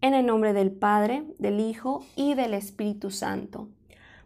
[0.00, 3.66] En el nombre del Padre, del Hijo y del Espíritu Santo.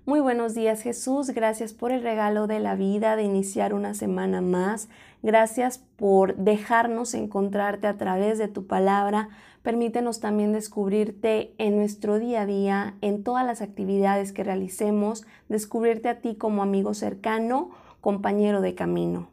[0.04, 4.42] Muy buenos días Jesús, gracias por el regalo de la vida, de iniciar una semana
[4.42, 4.90] más.
[5.22, 9.30] Gracias por dejarnos encontrarte a través de tu palabra.
[9.62, 16.10] Permítenos también descubrirte en nuestro día a día, en todas las actividades que realicemos, descubrirte
[16.10, 17.70] a ti como amigo cercano,
[18.02, 19.28] compañero de camino.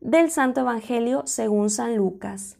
[0.00, 2.59] Del Santo Evangelio según San Lucas.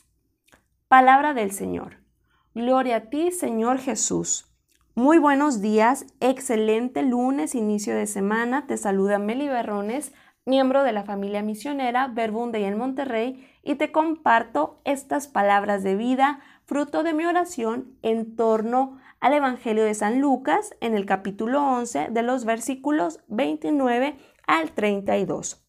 [0.91, 1.99] Palabra del Señor.
[2.53, 4.53] Gloria a ti, Señor Jesús.
[4.93, 8.67] Muy buenos días, excelente lunes, inicio de semana.
[8.67, 10.11] Te saluda Meli Berrones,
[10.43, 16.41] miembro de la familia misionera Verbunde en Monterrey, y te comparto estas palabras de vida,
[16.65, 22.09] fruto de mi oración en torno al Evangelio de San Lucas en el capítulo 11
[22.11, 25.65] de los versículos 29 al 32.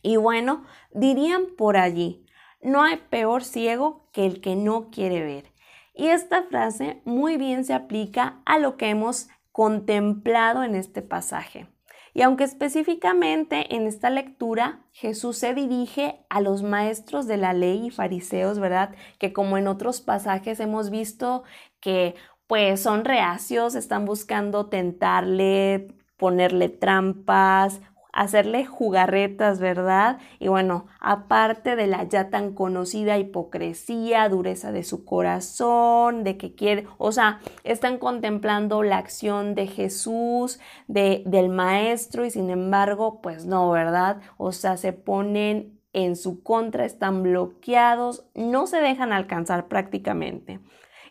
[0.00, 2.25] Y bueno, dirían por allí,
[2.60, 5.52] no hay peor ciego que el que no quiere ver.
[5.94, 11.68] Y esta frase muy bien se aplica a lo que hemos contemplado en este pasaje.
[12.12, 17.86] Y aunque específicamente en esta lectura Jesús se dirige a los maestros de la ley
[17.86, 18.94] y fariseos, ¿verdad?
[19.18, 21.44] Que como en otros pasajes hemos visto
[21.80, 22.14] que
[22.46, 27.80] pues son reacios, están buscando tentarle, ponerle trampas,
[28.16, 30.18] hacerle jugarretas, ¿verdad?
[30.38, 36.54] Y bueno, aparte de la ya tan conocida hipocresía, dureza de su corazón, de que
[36.54, 43.20] quiere, o sea, están contemplando la acción de Jesús, de, del Maestro, y sin embargo,
[43.20, 44.22] pues no, ¿verdad?
[44.38, 50.60] O sea, se ponen en su contra, están bloqueados, no se dejan alcanzar prácticamente.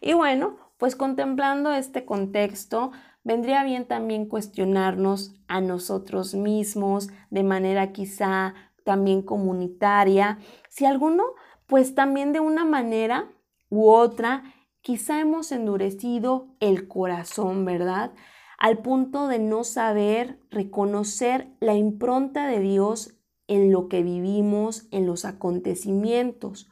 [0.02, 2.92] Y bueno, pues contemplando este contexto,
[3.26, 8.54] vendría bien también cuestionarnos a nosotros mismos de manera quizá
[8.86, 10.38] también comunitaria,
[10.70, 11.24] si alguno,
[11.66, 13.32] pues también de una manera
[13.70, 14.44] u otra,
[14.82, 18.14] quizá hemos endurecido el corazón, ¿verdad?
[18.60, 25.08] Al punto de no saber reconocer la impronta de Dios en lo que vivimos, en
[25.08, 26.70] los acontecimientos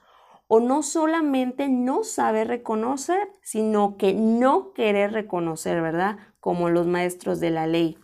[0.47, 6.19] o no solamente no saber reconocer, sino que no querer reconocer, ¿verdad?
[6.43, 7.97] Como los maestros de la ley.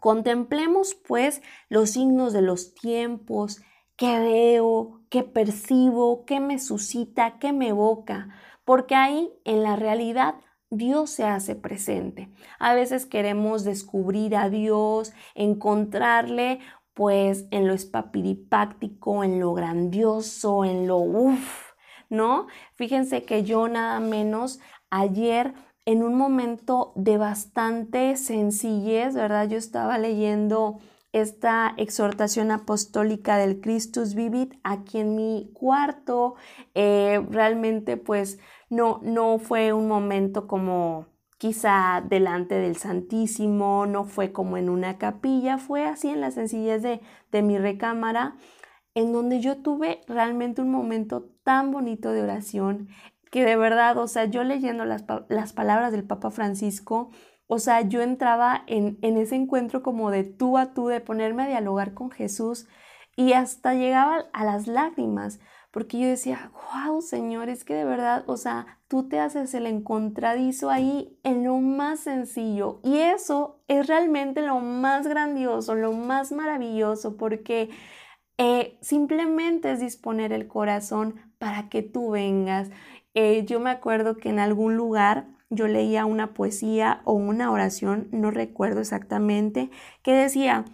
[0.00, 3.60] Contemplemos pues los signos de los tiempos,
[3.96, 8.28] qué veo, qué percibo, qué me suscita, qué me evoca,
[8.64, 10.36] porque ahí en la realidad
[10.70, 12.30] Dios se hace presente.
[12.60, 16.60] A veces queremos descubrir a Dios, encontrarle
[16.94, 21.72] pues en lo espapiripáctico, en lo grandioso, en lo uff,
[22.10, 22.46] ¿no?
[22.76, 25.52] Fíjense que yo nada menos ayer
[25.86, 29.48] en un momento de bastante sencillez, ¿verdad?
[29.48, 30.80] Yo estaba leyendo
[31.12, 36.34] esta exhortación apostólica del Christus Vivit aquí en mi cuarto.
[36.74, 38.38] Eh, realmente pues
[38.68, 41.06] no, no fue un momento como
[41.38, 46.82] quizá delante del Santísimo, no fue como en una capilla, fue así en la sencillez
[46.82, 48.36] de, de mi recámara
[48.96, 52.88] en donde yo tuve realmente un momento tan bonito de oración
[53.30, 55.02] que de verdad, o sea, yo leyendo las,
[55.52, 57.10] palabras del Papa Francisco,
[57.46, 61.44] o sea, yo entraba en, en, ese encuentro como de tú a tú, de ponerme
[61.44, 62.66] a dialogar con Jesús
[63.16, 65.40] y hasta llegaba a las lágrimas,
[65.70, 69.66] porque yo decía, wow, Señor, es que de verdad, o sea, tú te haces el
[69.66, 76.32] encontradizo ahí en lo más sencillo y eso es realmente lo más grandioso, lo más
[76.32, 77.70] maravilloso, porque
[78.38, 82.70] eh, simplemente es disponer el corazón para que tú vengas.
[83.18, 88.08] Eh, yo me acuerdo que en algún lugar yo leía una poesía o una oración,
[88.12, 89.70] no recuerdo exactamente,
[90.02, 90.66] que decía,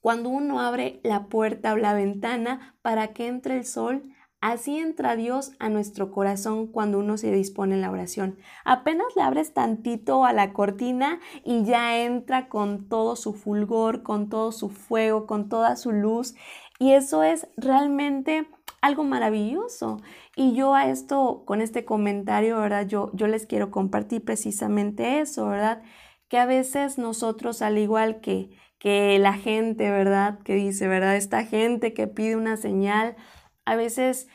[0.00, 4.04] cuando uno abre la puerta o la ventana para que entre el sol,
[4.40, 8.36] Así entra Dios a nuestro corazón cuando uno se dispone en la oración.
[8.66, 14.28] Apenas le abres tantito a la cortina y ya entra con todo su fulgor, con
[14.28, 16.34] todo su fuego, con toda su luz.
[16.78, 18.46] Y eso es realmente
[18.84, 20.02] algo maravilloso.
[20.36, 22.86] Y yo a esto, con este comentario, ¿verdad?
[22.86, 25.82] Yo, yo les quiero compartir precisamente eso, ¿verdad?
[26.28, 30.38] Que a veces nosotros, al igual que, que la gente, ¿verdad?
[30.40, 31.16] Que dice, ¿verdad?
[31.16, 33.16] Esta gente que pide una señal,
[33.64, 34.28] a veces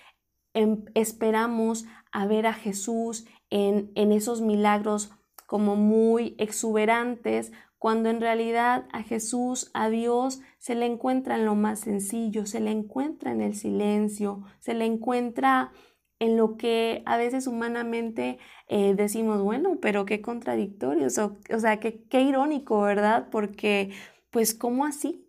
[0.55, 5.11] em, esperamos a ver a Jesús en, en esos milagros
[5.45, 11.55] como muy exuberantes, cuando en realidad a Jesús, a Dios, se le encuentra en lo
[11.55, 15.71] más sencillo, se le encuentra en el silencio, se le encuentra
[16.19, 18.37] en lo que a veces humanamente
[18.67, 23.29] eh, decimos, bueno, pero qué contradictorios, o, o sea, qué, qué irónico, ¿verdad?
[23.31, 23.91] Porque,
[24.29, 25.25] pues, ¿cómo así?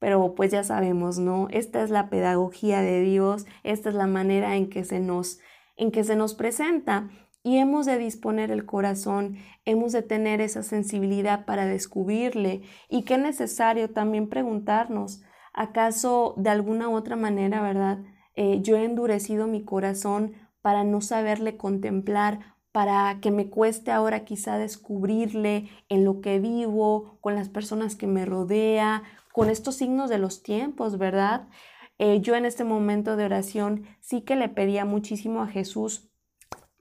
[0.00, 1.46] Pero pues ya sabemos, ¿no?
[1.50, 5.38] Esta es la pedagogía de Dios, esta es la manera en que se nos,
[5.76, 7.08] en que se nos presenta
[7.44, 9.36] y hemos de disponer el corazón,
[9.66, 16.88] hemos de tener esa sensibilidad para descubrirle y qué necesario también preguntarnos, ¿acaso de alguna
[16.88, 17.98] otra manera, verdad?
[18.34, 20.32] Eh, yo he endurecido mi corazón
[20.62, 27.18] para no saberle contemplar, para que me cueste ahora quizá descubrirle en lo que vivo,
[27.20, 29.02] con las personas que me rodea,
[29.32, 31.46] con estos signos de los tiempos, ¿verdad?
[31.98, 36.10] Eh, yo en este momento de oración sí que le pedía muchísimo a Jesús,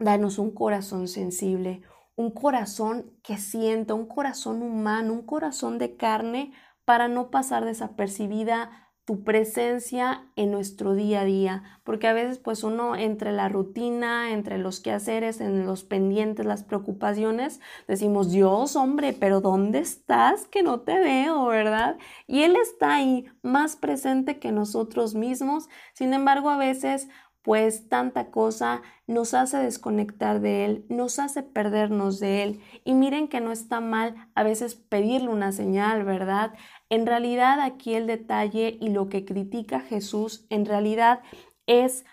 [0.04, 1.82] danos un corazón sensible,
[2.16, 6.54] un corazón que sienta, un corazón humano, un corazón de carne
[6.86, 12.64] para no pasar desapercibida tu presencia en nuestro día a día, porque a veces pues
[12.64, 19.12] uno entre la rutina, entre los quehaceres, en los pendientes, las preocupaciones, decimos, Dios, hombre,
[19.12, 21.98] pero ¿dónde estás que no te veo, verdad?
[22.28, 27.10] Y Él está ahí, más presente que nosotros mismos, sin embargo a veces
[27.44, 32.62] pues tanta cosa nos hace desconectar de Él, nos hace perdernos de Él.
[32.86, 36.54] Y miren que no está mal a veces pedirle una señal, ¿verdad?
[36.90, 41.22] En realidad aquí el detalle y lo que critica Jesús en realidad
[41.68, 42.06] es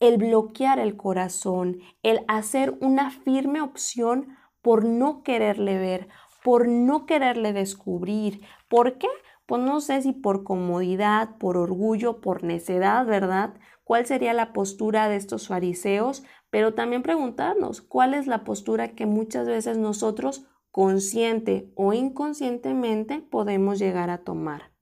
[0.00, 6.08] el bloquear el corazón, el hacer una firme opción por no quererle ver,
[6.44, 8.42] por no quererle descubrir.
[8.68, 9.08] ¿Por qué?
[9.48, 13.54] Pues no sé si por comodidad, por orgullo, por necedad, ¿verdad?
[13.88, 19.06] cuál sería la postura de estos fariseos, pero también preguntarnos cuál es la postura que
[19.06, 24.72] muchas veces nosotros consciente o inconscientemente podemos llegar a tomar.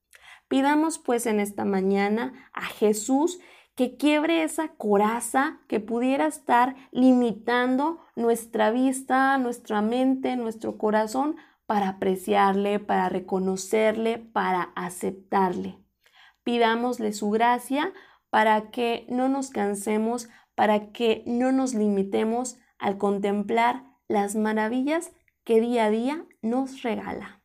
[0.48, 3.38] Pidamos pues en esta mañana a Jesús
[3.76, 11.36] que quiebre esa coraza que pudiera estar limitando nuestra vista, nuestra mente, nuestro corazón
[11.66, 15.78] para apreciarle, para reconocerle, para aceptarle.
[16.44, 17.92] Pidámosle su gracia
[18.30, 25.12] para que no nos cansemos, para que no nos limitemos al contemplar las maravillas
[25.44, 27.35] que día a día nos regala.